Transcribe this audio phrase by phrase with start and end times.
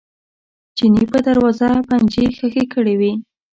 [0.77, 3.11] چیني په دروازه پنجې ښخې کړې وې.